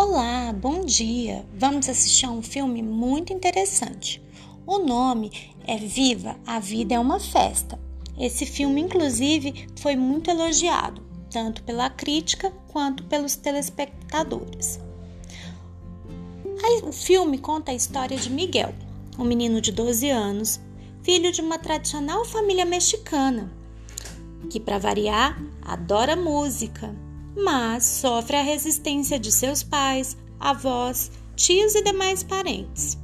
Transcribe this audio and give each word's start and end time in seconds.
Olá, 0.00 0.52
bom 0.52 0.84
dia! 0.84 1.44
Vamos 1.52 1.88
assistir 1.88 2.24
a 2.24 2.30
um 2.30 2.40
filme 2.40 2.84
muito 2.84 3.32
interessante. 3.32 4.22
O 4.64 4.78
nome 4.78 5.32
é 5.66 5.76
Viva, 5.76 6.36
a 6.46 6.60
Vida 6.60 6.94
é 6.94 7.00
uma 7.00 7.18
Festa. 7.18 7.76
Esse 8.16 8.46
filme, 8.46 8.80
inclusive, 8.80 9.66
foi 9.80 9.96
muito 9.96 10.30
elogiado, 10.30 11.02
tanto 11.28 11.64
pela 11.64 11.90
crítica 11.90 12.52
quanto 12.68 13.02
pelos 13.06 13.34
telespectadores. 13.34 14.78
O 16.84 16.92
filme 16.92 17.36
conta 17.36 17.72
a 17.72 17.74
história 17.74 18.16
de 18.16 18.30
Miguel, 18.30 18.72
um 19.18 19.24
menino 19.24 19.60
de 19.60 19.72
12 19.72 20.10
anos, 20.10 20.60
filho 21.02 21.32
de 21.32 21.40
uma 21.40 21.58
tradicional 21.58 22.24
família 22.24 22.64
mexicana, 22.64 23.52
que, 24.48 24.60
para 24.60 24.78
variar, 24.78 25.42
adora 25.60 26.14
música 26.14 26.94
mas 27.44 27.84
sofre 27.84 28.36
a 28.36 28.42
resistência 28.42 29.18
de 29.18 29.30
seus 29.32 29.62
pais, 29.62 30.16
avós, 30.38 31.10
tios 31.36 31.74
e 31.74 31.82
demais 31.82 32.22
parentes 32.22 32.98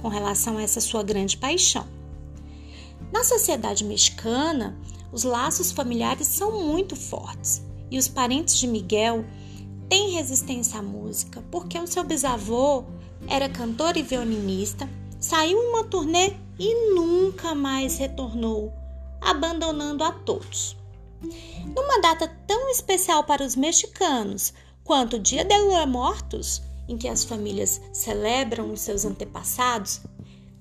com 0.00 0.08
relação 0.08 0.56
a 0.56 0.62
essa 0.62 0.80
sua 0.80 1.02
grande 1.02 1.36
paixão. 1.36 1.86
Na 3.12 3.22
sociedade 3.22 3.84
mexicana, 3.84 4.78
os 5.12 5.24
laços 5.24 5.72
familiares 5.72 6.26
são 6.26 6.64
muito 6.64 6.96
fortes 6.96 7.62
e 7.90 7.98
os 7.98 8.08
parentes 8.08 8.58
de 8.58 8.66
Miguel 8.66 9.24
têm 9.88 10.12
resistência 10.12 10.78
à 10.78 10.82
música 10.82 11.44
porque 11.50 11.78
o 11.78 11.86
seu 11.86 12.04
bisavô 12.04 12.84
era 13.26 13.48
cantor 13.48 13.96
e 13.96 14.02
violinista, 14.02 14.88
saiu 15.18 15.58
em 15.58 15.68
uma 15.68 15.84
turnê 15.84 16.34
e 16.58 16.94
nunca 16.94 17.54
mais 17.54 17.98
retornou, 17.98 18.72
abandonando 19.20 20.04
a 20.04 20.12
todos. 20.12 20.76
Numa 21.74 22.00
data 22.00 22.28
tão 22.46 22.70
especial 22.70 23.24
para 23.24 23.44
os 23.44 23.56
mexicanos 23.56 24.52
quanto 24.82 25.16
o 25.16 25.18
Dia 25.18 25.44
de 25.44 25.56
los 25.58 25.86
Mortos, 25.86 26.62
em 26.88 26.96
que 26.96 27.08
as 27.08 27.24
famílias 27.24 27.80
celebram 27.92 28.72
os 28.72 28.80
seus 28.80 29.04
antepassados, 29.04 30.00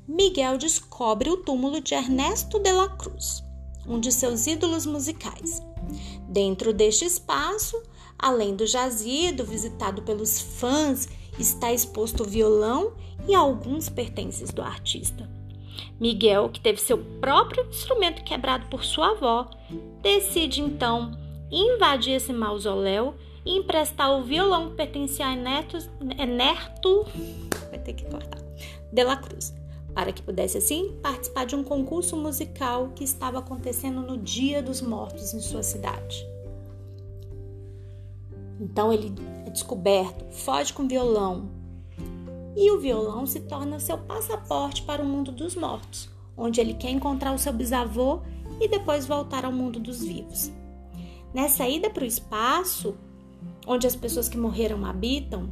Miguel 0.07 0.57
descobre 0.57 1.29
o 1.29 1.37
túmulo 1.37 1.79
de 1.81 1.93
Ernesto 1.93 2.59
de 2.59 2.71
la 2.71 2.89
Cruz, 2.89 3.43
um 3.87 3.99
de 3.99 4.11
seus 4.11 4.47
ídolos 4.47 4.85
musicais. 4.85 5.61
Dentro 6.27 6.73
deste 6.73 7.05
espaço, 7.05 7.81
além 8.17 8.55
do 8.55 8.67
jazido 8.67 9.45
visitado 9.45 10.01
pelos 10.01 10.39
fãs, 10.39 11.07
está 11.39 11.71
exposto 11.71 12.23
o 12.23 12.27
violão 12.27 12.93
e 13.27 13.33
alguns 13.33 13.87
pertences 13.87 14.51
do 14.51 14.61
artista. 14.61 15.38
Miguel, 15.99 16.49
que 16.49 16.59
teve 16.59 16.79
seu 16.79 16.97
próprio 17.19 17.67
instrumento 17.67 18.23
quebrado 18.23 18.67
por 18.67 18.83
sua 18.83 19.11
avó, 19.11 19.49
decide 20.01 20.61
então 20.61 21.11
invadir 21.51 22.13
esse 22.13 22.31
mausoléu 22.31 23.15
e 23.45 23.57
emprestar 23.57 24.11
o 24.11 24.23
violão 24.23 24.69
que 24.69 24.75
pertencia 24.75 25.27
a 25.27 25.33
Enerto, 25.33 25.77
Enerto 26.17 27.05
vai 27.69 27.79
ter 27.79 27.93
que 27.93 28.05
cortar, 28.05 28.39
de 28.91 29.03
la 29.03 29.17
Cruz, 29.17 29.53
para 29.93 30.11
que 30.11 30.21
pudesse 30.21 30.57
assim 30.57 30.97
participar 31.01 31.45
de 31.45 31.55
um 31.55 31.63
concurso 31.63 32.15
musical 32.15 32.89
que 32.95 33.03
estava 33.03 33.39
acontecendo 33.39 34.01
no 34.01 34.17
Dia 34.17 34.61
dos 34.61 34.81
Mortos 34.81 35.33
em 35.33 35.39
sua 35.39 35.63
cidade. 35.63 36.25
Então 38.59 38.91
ele 38.91 39.13
é 39.45 39.49
descoberto, 39.49 40.25
foge 40.31 40.73
com 40.73 40.83
o 40.83 40.87
violão, 40.87 41.49
e 42.59 42.69
o 42.71 42.79
violão 42.81 43.25
se 43.25 43.39
torna 43.39 43.79
seu 43.79 43.97
passaporte 43.97 44.81
para 44.81 45.01
o 45.01 45.05
mundo 45.05 45.31
dos 45.31 45.55
mortos, 45.55 46.09
onde 46.35 46.59
ele 46.59 46.73
quer 46.73 46.89
encontrar 46.89 47.33
o 47.33 47.39
seu 47.39 47.53
bisavô 47.53 48.19
e 48.59 48.67
depois 48.67 49.07
voltar 49.07 49.45
ao 49.45 49.51
mundo 49.51 49.79
dos 49.79 50.03
vivos. 50.03 50.51
Nessa 51.33 51.65
ida 51.69 51.89
para 51.89 52.03
o 52.03 52.05
espaço, 52.05 52.97
onde 53.65 53.87
as 53.87 53.95
pessoas 53.95 54.27
que 54.27 54.37
morreram 54.37 54.85
habitam, 54.85 55.49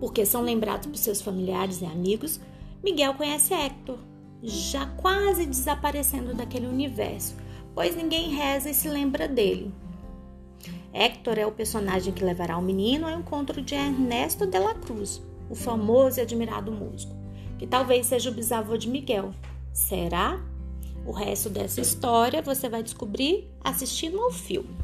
porque 0.00 0.26
são 0.26 0.42
lembrados 0.42 0.88
por 0.88 0.96
seus 0.96 1.22
familiares 1.22 1.80
e 1.80 1.84
amigos, 1.84 2.40
Miguel 2.82 3.14
conhece 3.14 3.54
Hector, 3.54 3.98
já 4.42 4.86
quase 4.86 5.46
desaparecendo 5.46 6.34
daquele 6.34 6.66
universo, 6.66 7.36
pois 7.72 7.94
ninguém 7.94 8.34
reza 8.34 8.68
e 8.68 8.74
se 8.74 8.88
lembra 8.88 9.28
dele. 9.28 9.72
Hector 10.92 11.38
é 11.38 11.46
o 11.46 11.52
personagem 11.52 12.12
que 12.12 12.24
levará 12.24 12.58
o 12.58 12.62
menino 12.62 13.06
ao 13.06 13.16
encontro 13.16 13.62
de 13.62 13.76
Ernesto 13.76 14.44
de 14.44 14.58
la 14.58 14.74
Cruz, 14.74 15.22
o 15.52 15.54
famoso 15.54 16.18
e 16.18 16.22
admirado 16.22 16.72
músico, 16.72 17.14
que 17.58 17.66
talvez 17.66 18.06
seja 18.06 18.30
o 18.30 18.32
bisavô 18.32 18.74
de 18.78 18.88
Miguel. 18.88 19.32
Será? 19.70 20.40
O 21.04 21.12
resto 21.12 21.50
dessa 21.50 21.78
história 21.78 22.40
você 22.40 22.70
vai 22.70 22.82
descobrir 22.82 23.50
assistindo 23.62 24.18
ao 24.18 24.30
filme. 24.30 24.74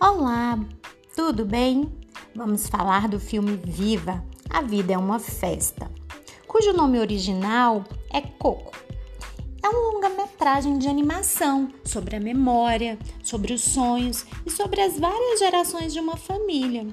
Olá, 0.00 0.58
tudo 1.14 1.44
bem? 1.44 1.88
Vamos 2.34 2.66
falar 2.66 3.06
do 3.06 3.20
filme 3.20 3.56
Viva, 3.56 4.24
A 4.50 4.60
Vida 4.60 4.94
é 4.94 4.98
uma 4.98 5.20
Festa, 5.20 5.88
cujo 6.48 6.72
nome 6.72 6.98
original 6.98 7.84
é 8.12 8.20
Coco 8.20 8.74
é 9.64 9.68
um 9.70 9.92
longa-metragem 9.92 10.78
de 10.78 10.88
animação 10.88 11.72
sobre 11.82 12.16
a 12.16 12.20
memória, 12.20 12.98
sobre 13.22 13.54
os 13.54 13.62
sonhos 13.62 14.26
e 14.44 14.50
sobre 14.50 14.82
as 14.82 14.98
várias 14.98 15.38
gerações 15.38 15.94
de 15.94 15.98
uma 15.98 16.18
família. 16.18 16.86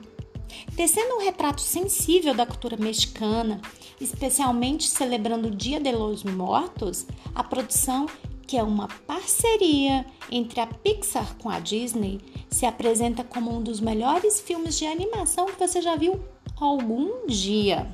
Tecendo 0.73 1.15
um 1.15 1.19
retrato 1.19 1.59
sensível 1.59 2.33
da 2.33 2.45
cultura 2.45 2.77
mexicana, 2.77 3.59
especialmente 3.99 4.89
celebrando 4.89 5.49
o 5.49 5.55
Dia 5.55 5.81
de 5.81 5.91
los 5.91 6.23
Mortos, 6.23 7.05
a 7.35 7.43
produção, 7.43 8.05
que 8.47 8.55
é 8.55 8.63
uma 8.63 8.87
parceria 9.05 10.05
entre 10.31 10.61
a 10.61 10.67
Pixar 10.67 11.35
com 11.39 11.49
a 11.49 11.59
Disney, 11.59 12.21
se 12.49 12.65
apresenta 12.65 13.21
como 13.21 13.53
um 13.53 13.61
dos 13.61 13.81
melhores 13.81 14.39
filmes 14.39 14.77
de 14.77 14.85
animação 14.85 15.45
que 15.45 15.59
você 15.59 15.81
já 15.81 15.97
viu 15.97 16.21
algum 16.55 17.25
dia. 17.27 17.91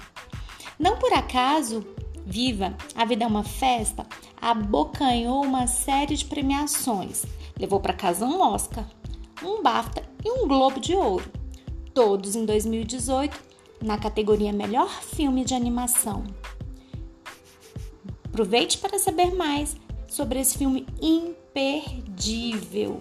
Não 0.77 0.97
por 0.97 1.11
acaso, 1.13 1.83
Viva, 2.29 2.75
A 2.93 3.05
Vida 3.05 3.23
é 3.23 3.27
uma 3.27 3.45
Festa 3.45 4.05
abocanhou 4.41 5.45
uma 5.45 5.65
série 5.65 6.17
de 6.17 6.25
premiações. 6.25 7.25
Levou 7.57 7.79
para 7.79 7.93
casa 7.93 8.25
um 8.25 8.41
Oscar, 8.41 8.85
um 9.41 9.63
BAFTA 9.63 10.03
e 10.25 10.29
um 10.29 10.45
Globo 10.45 10.77
de 10.77 10.93
Ouro, 10.93 11.31
todos 11.93 12.35
em 12.35 12.45
2018 12.45 13.39
na 13.81 13.97
categoria 13.97 14.51
Melhor 14.51 14.89
Filme 15.01 15.45
de 15.45 15.53
Animação. 15.53 16.25
Aproveite 18.25 18.77
para 18.77 18.99
saber 18.99 19.33
mais 19.33 19.77
sobre 20.09 20.41
esse 20.41 20.57
filme 20.57 20.85
imperdível. 21.01 22.99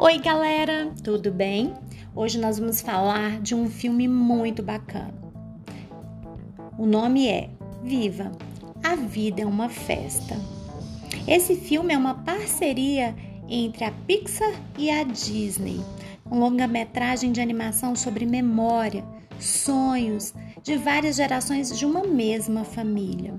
Oi, 0.00 0.16
galera, 0.18 0.92
tudo 1.02 1.32
bem? 1.32 1.74
Hoje 2.14 2.38
nós 2.38 2.56
vamos 2.56 2.80
falar 2.80 3.40
de 3.40 3.52
um 3.52 3.68
filme 3.68 4.06
muito 4.06 4.62
bacana. 4.62 5.12
O 6.78 6.86
nome 6.86 7.26
é 7.26 7.50
Viva, 7.82 8.30
a 8.80 8.94
Vida 8.94 9.42
é 9.42 9.44
uma 9.44 9.68
Festa. 9.68 10.36
Esse 11.26 11.56
filme 11.56 11.92
é 11.92 11.98
uma 11.98 12.14
parceria 12.14 13.12
entre 13.48 13.82
a 13.82 13.90
Pixar 13.90 14.52
e 14.78 14.88
a 14.88 15.02
Disney, 15.02 15.80
um 16.30 16.38
longa-metragem 16.38 17.32
de 17.32 17.40
animação 17.40 17.96
sobre 17.96 18.24
memória, 18.24 19.04
sonhos 19.40 20.32
de 20.62 20.76
várias 20.76 21.16
gerações 21.16 21.76
de 21.76 21.84
uma 21.84 22.04
mesma 22.04 22.62
família. 22.62 23.34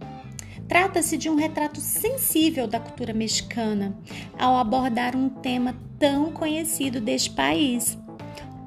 Trata-se 0.70 1.18
de 1.18 1.28
um 1.28 1.36
retrato 1.36 1.82
sensível 1.82 2.68
da 2.68 2.80
cultura 2.80 3.12
mexicana 3.12 3.98
ao 4.38 4.56
abordar 4.56 5.16
um 5.16 5.28
tema 5.28 5.76
tão 5.98 6.32
conhecido 6.32 7.02
deste 7.02 7.32
país, 7.32 7.98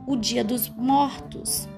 o 0.05 0.17
Dia 0.17 0.43
dos 0.43 0.69
Mortos. 0.69 1.69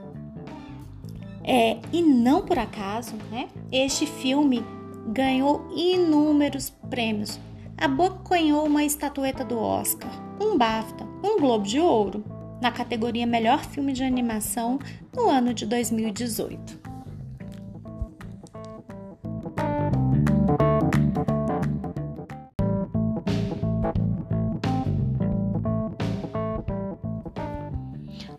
É, 1.44 1.78
e 1.92 2.00
não 2.00 2.40
por 2.40 2.58
acaso, 2.58 3.14
né? 3.30 3.50
Este 3.70 4.06
filme 4.06 4.64
ganhou 5.08 5.70
inúmeros 5.76 6.70
prêmios. 6.88 7.38
Abocanhou 7.76 8.66
uma 8.66 8.82
estatueta 8.82 9.44
do 9.44 9.58
Oscar, 9.58 10.10
um 10.40 10.56
BAFTA, 10.56 11.04
um 11.22 11.38
Globo 11.38 11.66
de 11.66 11.78
Ouro, 11.78 12.24
na 12.62 12.72
categoria 12.72 13.26
Melhor 13.26 13.62
Filme 13.62 13.92
de 13.92 14.02
Animação 14.02 14.78
no 15.14 15.28
ano 15.28 15.52
de 15.52 15.66
2018. 15.66 16.83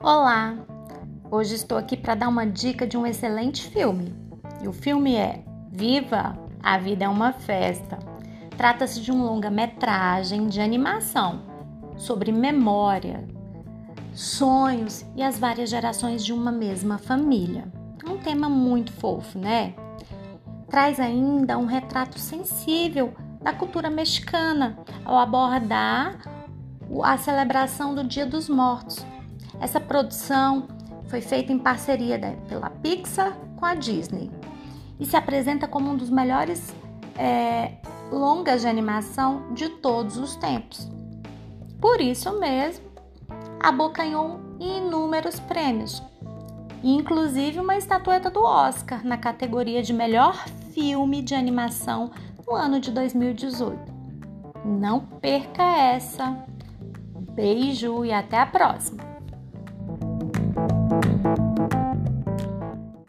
Olá! 0.05 0.55
Hoje 1.31 1.55
estou 1.55 1.79
aqui 1.79 1.97
para 1.97 2.13
dar 2.13 2.27
uma 2.27 2.45
dica 2.45 2.85
de 2.85 2.95
um 2.95 3.07
excelente 3.07 3.67
filme. 3.67 4.15
E 4.61 4.67
o 4.67 4.71
filme 4.71 5.15
é 5.15 5.43
Viva! 5.71 6.37
A 6.61 6.77
Vida 6.77 7.05
é 7.05 7.09
uma 7.09 7.33
Festa. 7.33 7.97
Trata-se 8.55 9.01
de 9.01 9.11
um 9.11 9.23
longa-metragem 9.23 10.47
de 10.47 10.61
animação 10.61 11.41
sobre 11.97 12.31
memória, 12.31 13.27
sonhos 14.13 15.03
e 15.15 15.23
as 15.23 15.39
várias 15.39 15.71
gerações 15.71 16.23
de 16.23 16.31
uma 16.31 16.51
mesma 16.51 16.99
família. 16.99 17.67
Um 18.07 18.19
tema 18.19 18.47
muito 18.47 18.93
fofo, 18.93 19.39
né? 19.39 19.73
Traz 20.69 20.99
ainda 20.99 21.57
um 21.57 21.65
retrato 21.65 22.19
sensível 22.19 23.11
da 23.41 23.53
cultura 23.53 23.89
mexicana 23.89 24.77
ao 25.03 25.17
abordar 25.17 26.19
a 27.03 27.17
celebração 27.17 27.95
do 27.95 28.03
Dia 28.03 28.27
dos 28.27 28.47
Mortos. 28.47 29.03
Essa 29.59 29.79
produção 29.79 30.67
foi 31.07 31.21
feita 31.21 31.51
em 31.51 31.59
parceria 31.59 32.19
pela 32.47 32.69
Pixar 32.69 33.37
com 33.55 33.65
a 33.65 33.75
Disney 33.75 34.29
e 34.99 35.05
se 35.05 35.15
apresenta 35.15 35.67
como 35.67 35.91
um 35.91 35.95
dos 35.95 36.09
melhores 36.09 36.73
é, 37.17 37.73
longas 38.11 38.61
de 38.61 38.67
de 39.53 39.69
todos 39.69 40.17
os 40.17 40.35
tempos. 40.35 40.89
Por 41.79 42.01
isso 42.01 42.39
mesmo, 42.39 42.85
abocanhou 43.59 44.39
inúmeros 44.59 45.39
prêmios, 45.39 46.01
inclusive 46.83 47.59
uma 47.59 47.77
estatueta 47.77 48.29
do 48.29 48.43
Oscar 48.43 49.05
na 49.05 49.17
categoria 49.17 49.81
de 49.81 49.93
melhor 49.93 50.45
filme 50.73 51.21
de 51.21 51.35
animação 51.35 52.11
no 52.45 52.53
ano 52.53 52.79
de 52.79 52.91
2018. 52.91 53.93
Não 54.63 54.99
perca 54.99 55.63
essa! 55.63 56.45
Beijo 57.33 58.05
e 58.05 58.13
até 58.13 58.39
a 58.39 58.45
próxima! 58.45 59.04